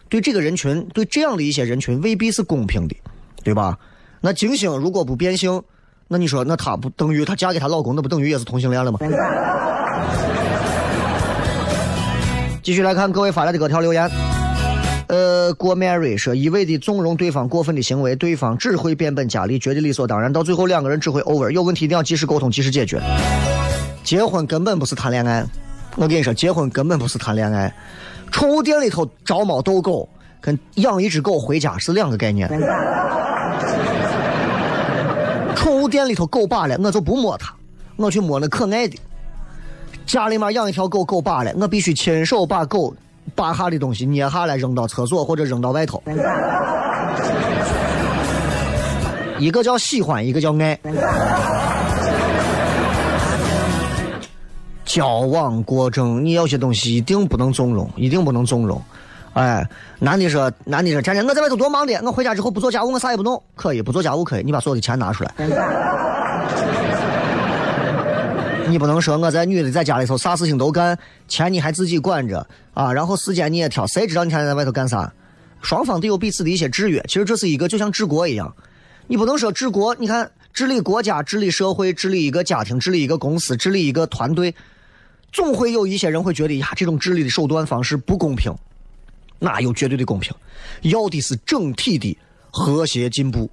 [0.08, 2.96] 对这个人群，对这样的一些人群未必是公平的，
[3.42, 3.78] 对吧？
[4.20, 5.62] 那金星如果不变性，
[6.06, 8.98] 那你说那她不等于她嫁给她老公，那不等于也是同性恋了吗？
[12.62, 14.08] 继续来看各位发来的各条留言。
[15.08, 21.50] 呃，郭 Mary 说一味的纵容对方过分的行为，对方只会变本加厉，觉得理所当然，到最后两个人只会 over。
[21.50, 23.02] 有问题一定要及时沟通，及时解决。
[24.04, 25.44] 结婚根本不是谈恋爱，
[25.96, 27.74] 我跟你说，结婚根本不是谈恋爱。
[28.30, 30.08] 宠物店里头招猫逗狗，
[30.40, 32.48] 跟养一只狗回家是两个概念。
[35.56, 37.52] 宠物店里头狗罢了，我就不摸它，
[37.96, 38.96] 我去摸那可爱的。
[40.06, 42.94] 家里面养一条狗，狗罢了，我必须亲手把狗
[43.34, 46.02] 扒下的东西捏下来，扔到厕所或者扔到外头。
[49.38, 50.78] 一个叫喜欢，一个叫爱。
[54.84, 58.80] 交往过程，你有些东西一定不能纵容，一定不能纵容。
[59.32, 59.66] 哎，
[59.98, 65.32] 男的说，男的说，天天我在外头多忙的，我回家之后不做家务，我啥也不弄，可以不做家务可以，你把所有的钱拿出来。
[68.68, 70.98] 你不能说我在女的在家里头啥事情都干，
[71.28, 75.12] 钱你还自己管着啊，然后时间你也挑，谁知道你天天在外头干啥？
[75.60, 78.54] 双方都有彼此的一些制约，其实这是一个就像治国一样，
[79.06, 84.54] 你不能说治国，你看治理国家、治理社会、治理一个家庭、治理一个公司、治理一个团队，
[85.32, 88.52] 总会有一些人会觉得呀，这种治理的手段方式不公平。
[89.38, 90.32] 哪有绝对的公平？
[90.82, 92.16] 要的是整体的
[92.50, 93.50] 和谐进步，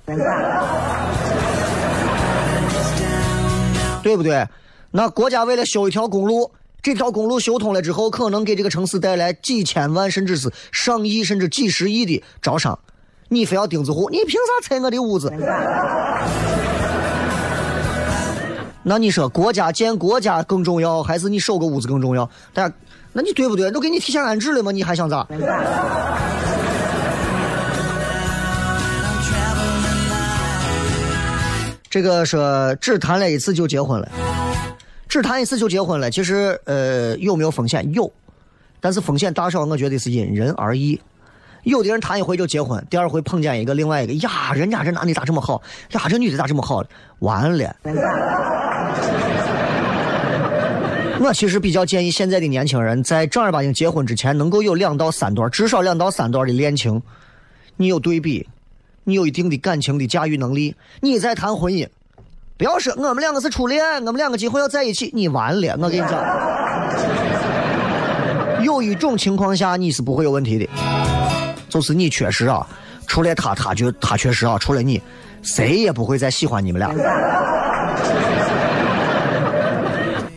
[4.04, 4.48] 对不对？
[4.92, 12.78] 那国家为了修一条公路，这条公路修通了之后，可能给这个城市带来几千万，甚至是上亿，甚至几十亿的招商。
[13.28, 15.32] 你非要钉子户，你凭啥拆我的屋子？
[18.82, 22.28] 那你说国家建国家更重要，还是你守个屋子更重要？
[22.52, 22.76] 大家，
[23.14, 23.70] 那你对不对？
[23.70, 24.72] 都给你提前安置了吗？
[24.72, 25.28] 你还想咋？
[31.90, 34.08] 这个说只谈了一次就结婚了，
[35.10, 37.92] 只谈一次就结婚了，其实呃有没有风险？
[37.94, 38.10] 有，
[38.80, 41.02] 但是风险大小，我觉得是因人而异。
[41.64, 45.62] 有的人谈一回就结婚，第二回碰见一个另外一个呀，人家这男的咋这么好？
[45.94, 46.86] 呀，这女的咋这么好？
[47.20, 47.76] 完了。
[51.20, 57.02] 我其实比较建议现在的年轻人在正儿八经结婚之前，能够有两到三段，至少两到三段的恋情。
[57.76, 58.48] 你有对比，
[59.04, 61.88] 你有一定的感情的驾驭能力，你再谈婚姻。
[62.60, 65.78] 不要说我们两个是初恋，我们两个今后要在一起，你完了。
[65.80, 66.22] 我跟你讲，
[68.62, 70.68] 有一种情况下你是不会有问题的，
[71.70, 72.68] 就是你确实啊，
[73.08, 75.02] 除了他，他就他确实啊，除了你，
[75.42, 76.90] 谁也不会再喜欢你们俩。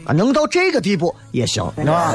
[0.07, 2.15] 啊，能到这个地步也行，是吧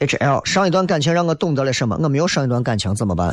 [0.00, 1.96] ？H L 上一段感情让我懂得了什么？
[2.02, 3.32] 我没有上一段感情怎么办？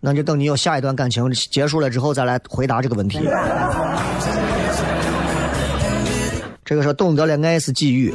[0.00, 3.20] 那就等你有下一段感情结束了之后再来回答这个问题。
[6.64, 8.14] 这个说懂得了爱是机遇，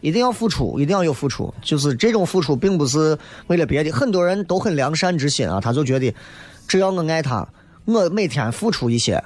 [0.00, 1.52] 一定要付出，一定要有付出。
[1.62, 3.16] 就是这种付出并不是
[3.46, 6.12] 为了别的，很多人都很良善之心啊，他就觉得
[6.66, 7.46] 只要我爱他，
[7.84, 9.22] 我每天付出一些。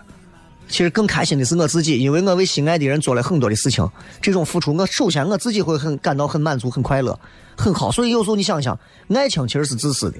[0.69, 3.89] 其实更开心的是我自己，因为我为心爱的人做了很多的事情。
[4.21, 7.19] 这种付出，我首先我自己会很感到很满足、很快乐、
[7.61, 7.93] 很好。
[7.93, 8.79] 所以有时候你想想，
[9.15, 10.19] 爱情其实是自私的。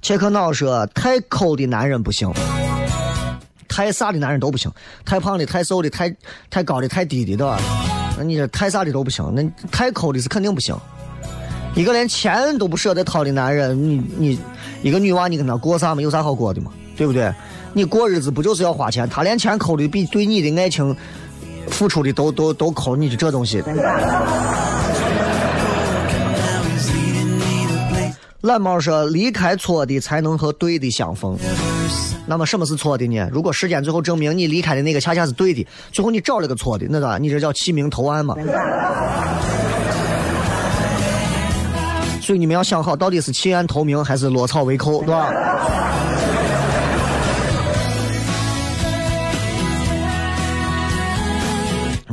[0.00, 2.30] 切克闹说：太抠的男人不行，
[3.66, 4.70] 太傻的男人都不行，
[5.04, 6.14] 太胖的、太瘦的、太
[6.50, 7.58] 太高的、太低的，对吧？
[8.16, 9.42] 那你这太傻的都不行，那
[9.72, 10.76] 太抠的是肯定不行。
[11.74, 14.38] 一个连钱都不舍得掏的男人，你你
[14.82, 16.02] 一个女娃，你跟他过啥嘛？
[16.02, 16.70] 有啥好过的嘛？
[16.96, 17.32] 对不对？
[17.72, 19.08] 你过日子不就是要花钱？
[19.08, 20.94] 他连钱抠的比对你的爱情
[21.70, 23.62] 付出的都都都抠，你就这东西。
[28.42, 31.38] 懒猫说：“离开错的，才能和对的相逢。”
[32.26, 33.28] 那么什么是错的呢？
[33.32, 37.16] 如果时间最后证明你离开的那个恰恰是对的，最后你找了个错的，那咋？
[37.18, 38.34] 你这叫弃明投暗嘛？
[42.20, 45.30] 所以你们要想好，到底是弃暗投明还是落草为寇，对吧？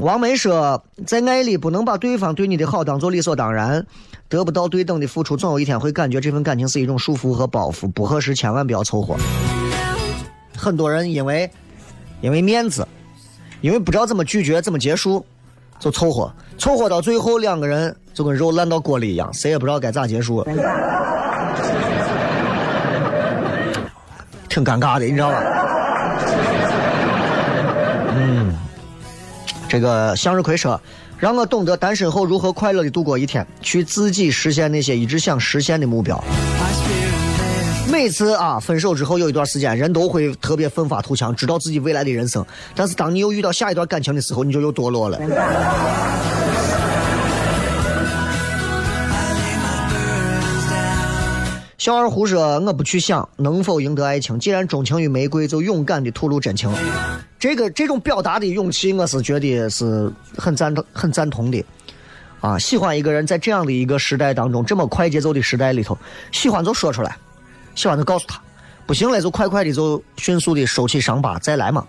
[0.02, 3.86] 王梅说，在爱里不能把对方对你的好当做理所当然，
[4.28, 9.16] 得不到对等的付出，总有一天会感觉这份感情是一种束缚和包袱，不合适千万不要凑合。
[10.58, 11.48] 很多人因为
[12.20, 12.88] 因为面子，
[13.62, 15.24] 因为不知道怎么拒绝、怎么结束，
[15.78, 17.96] 就凑合，凑合到最后两个人。
[18.14, 20.44] 就跟肉烂到锅里一样，谁也不知道该咋结束，
[24.50, 25.42] 挺尴尬的，你知道吧？
[29.72, 30.82] 这个向日葵说，
[31.18, 36.22] 让我懂得单身后如何快乐的度过一天，去自己实现那些一直想实现的目标。
[37.90, 42.46] 每次啊，分手之后有一段时间，人都会特别奋发图强，知道自己未来的人生。
[42.76, 45.18] 但是当你又遇到下一段感情的时候，你就又堕落了。
[51.78, 56.70] 小二胡说：“我不去想能否赢得爱情，既然钟情于玫瑰，就勇敢的吐露真情。
[57.42, 61.66] 这个这种表达的勇气，我是觉得是很赞同、很赞同的。
[62.40, 65.98] 啊，喜欢一个人，在这样的一个时代当中，这么快节奏的时代里头，
[66.32, 67.18] 喜欢就说出来，
[67.74, 68.40] 喜欢就告诉他，
[68.86, 71.84] 不行了就快快的就迅速的收起伤疤，再来嘛，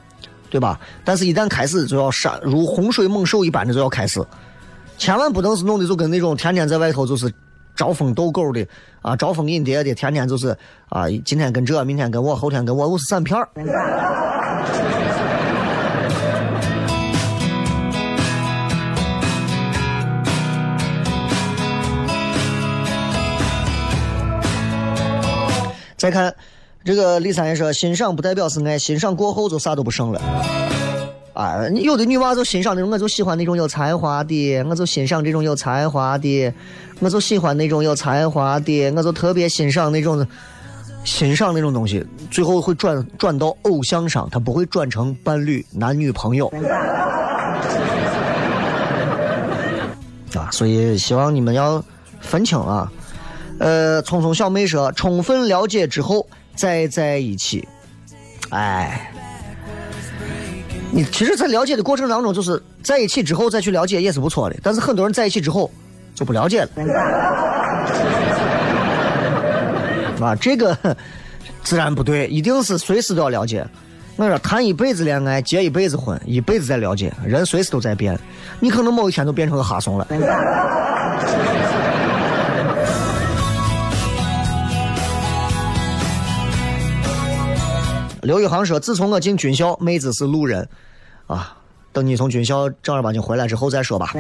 [0.49, 0.81] 对吧？
[1.05, 4.25] 但是，一旦开始，就要杀如洪水猛兽一般的就要开始，
[4.97, 7.31] 千万不能是弄的就跟那种天天在外头就是。”
[7.75, 8.65] 招蜂斗狗的
[9.01, 10.55] 啊，招蜂引蝶的，天天就是
[10.91, 13.49] 啊，今天跟这，明天跟我，后天跟我，我是散片儿。
[26.03, 26.35] 再看
[26.85, 30.21] 这个李三爷说，欣赏不代表是爱，欣赏过后就啥都不剩了。
[31.33, 36.53] 啊，有的女娃就欣赏那种，我就喜欢那种有才华的，我就欣赏这种有才华的，
[36.99, 40.27] 我就喜欢那种有才华的，我就特别欣赏那种。
[41.05, 46.53] 欣赏那种东西，最后会转转到偶像上，他不会转成伴侣、男女朋友。
[50.35, 51.81] 啊，所以希望你们要
[52.21, 52.91] 分清啊。
[53.63, 57.69] 呃，聪聪小妹说，充分了解之后再在一起。
[58.51, 59.09] 哎，
[60.91, 64.57] 你其实，在了解的过程当中，就是在一起之后再去了解也是不错的。
[64.65, 65.71] 但是很多人在一起之后
[66.13, 66.69] 就不了解了。
[70.27, 70.77] 啊，这个
[71.63, 73.65] 自然不对，一定是随时都要了解。
[74.17, 78.19] 我说谈一辈子恋爱，结一辈子婚，一辈子在了解，人随时都在变，
[78.59, 80.05] 你可能某一天都变成个哈怂了。
[88.23, 90.69] 刘宇航说：“自从我进军校，妹子是路人，
[91.27, 91.57] 啊，
[91.93, 94.13] 等你从军校正儿八经回来之后再说吧。”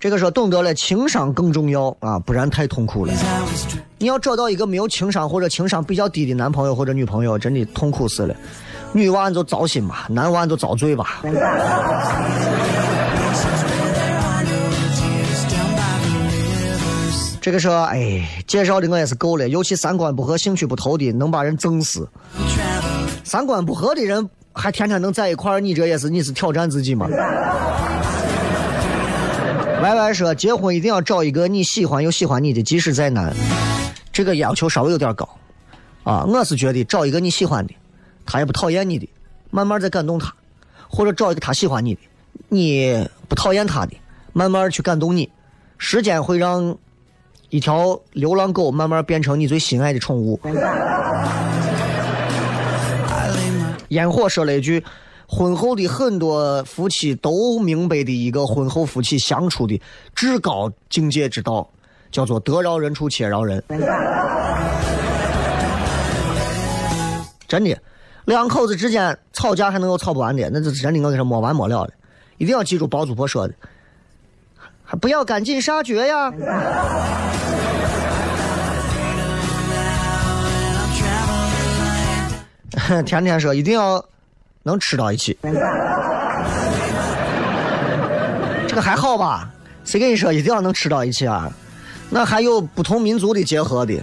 [0.00, 3.12] 这个说懂得了情商更重要啊，不然太痛苦了。
[3.98, 8.34] 你要找到一个没有情商或者情商比较低的男朋友或者女朋友，真的痛苦死了。
[8.94, 11.22] 女娃你就糟心吧，男娃你就遭罪吧。
[17.42, 22.08] 这个说，哎，介绍的我也是够了，尤其三观不合、兴趣不投的，能把人整死。
[23.24, 27.08] 三观不合的人还天天能在一块儿，你这也是你是挑战自己吗
[29.82, 33.34] ？Y Y 说，结婚一定要找一个你喜欢又喜欢你的，即使再难，
[34.12, 35.28] 这个要求稍微有点高
[36.04, 36.24] 啊。
[36.24, 37.74] 我是觉得找一个你喜欢的，
[38.24, 39.08] 他也不讨厌你的，
[39.50, 40.32] 慢慢再感动他，
[40.88, 42.00] 或者找一个他喜欢你的，
[42.48, 43.96] 你不讨厌他的，
[44.32, 45.28] 慢慢去感动你，
[45.76, 46.78] 时间会让。
[47.52, 50.40] 一条流浪狗慢慢变成你最心爱的宠物。
[53.88, 54.82] 烟火说了一句
[55.28, 59.78] ：“婚后的很多夫妻都明白的一个婚后夫妻相处的
[60.14, 61.68] 至高境界之道，
[62.10, 63.62] 叫做得饶人处且饶人。
[67.46, 67.76] ”真的，
[68.24, 71.92] 两口子之间吵架还能有吵不完的，那是真的，我跟你说没完没了的。
[72.38, 73.58] 一定要记住包租婆说的，还
[75.00, 76.32] 不要赶尽杀绝呀。
[83.06, 84.04] 天天说一定要
[84.64, 85.36] 能吃到一起，
[88.68, 89.48] 这个还好吧？
[89.84, 91.50] 谁跟你说一定要能吃到一起啊？
[92.10, 93.98] 那还有不同民族的结合的，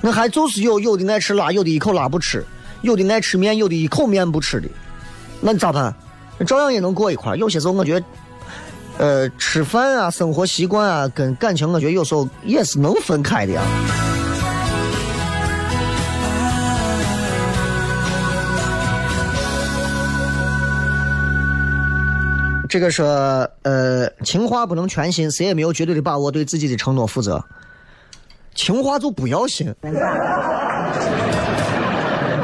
[0.00, 2.40] 那还就是有有的爱吃辣，有的一口辣不吃；
[2.80, 4.68] 有的爱吃面，有的一口面不吃的。
[5.40, 5.94] 那你咋办？
[6.46, 8.06] 照样也能过一块有些时候我觉得，
[8.98, 13.62] 呃，吃饭啊，生活习惯啊，跟感情，我觉得有时候也是能分开的呀。
[22.68, 23.06] 这个说，
[23.62, 27.44] 呃，情话不能全信，谁也没有绝对的把握对自己的承诺负责。
[28.54, 29.72] 情话就不要信。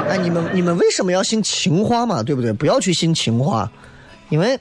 [0.09, 2.23] 哎，你们你们为什么要信情话嘛？
[2.23, 2.53] 对不对？
[2.53, 3.71] 不要去信情话，
[4.29, 4.59] 因为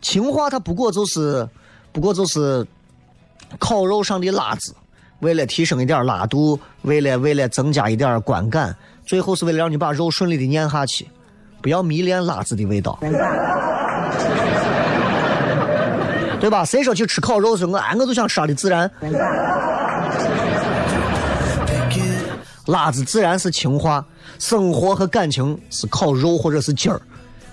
[0.00, 1.48] 情话它不过就是，
[1.92, 2.66] 不过就是
[3.58, 4.74] 烤肉上的辣子，
[5.20, 8.74] 为了提升一点辣度，为了为了增加一点观感，
[9.04, 11.08] 最后是为了让你把肉顺利的咽下去。
[11.62, 12.98] 不要迷恋辣子的味道。
[16.40, 16.64] 对吧？
[16.64, 17.66] 谁说去吃烤肉是？
[17.66, 18.90] 我俺，我就想吃的自然。
[22.64, 24.02] 辣子自然是情话，
[24.38, 26.98] 生活和感情是烤肉或者是鸡儿。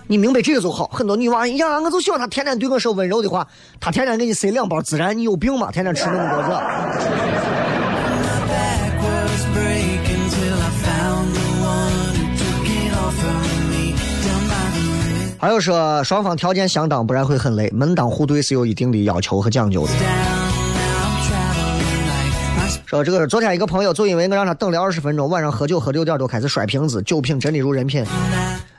[0.10, 0.88] 你明白这个就好。
[0.88, 3.46] 很多女娃呀，我就喜欢他天天对我说温柔的话，
[3.80, 5.70] 他天天给你塞两包孜然，你有病吗？
[5.72, 6.58] 天天吃那么多这。
[15.40, 17.70] 还有说双方条件相当，不然会很累。
[17.72, 19.92] 门当户对是有一定的要求和讲究的。
[22.86, 28.06] 说这个昨天一个朋友，就因为我让他等了二十分钟，晚上喝酒喝六点多开始摔瓶子，酒品真的如人品。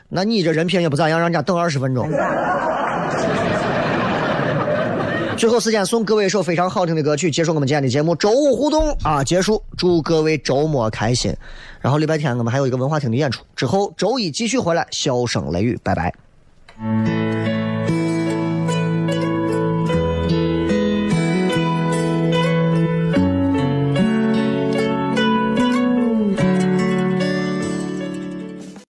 [0.09, 2.09] 那你这人品也不咋样，让人家等二十分钟。
[5.37, 8.17] 最后时间送各位一首非常好听的歌曲，结束我们今天的节目。
[8.17, 11.33] 周五互动啊，结束，祝各位周末开心。
[11.81, 16.13] 然后礼拜天我们还有一个文化厅的演出，之后周一继续回来，笑声雷雨，拜拜。